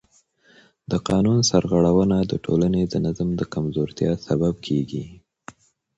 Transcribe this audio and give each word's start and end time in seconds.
د 0.91 0.93
قانون 1.07 1.39
سرغړونه 1.49 2.17
د 2.31 2.33
ټولنې 2.45 2.81
د 2.87 2.93
نظم 3.05 3.29
د 3.35 3.41
کمزورتیا 3.53 4.11
سبب 4.27 4.53
کېږي 4.67 5.03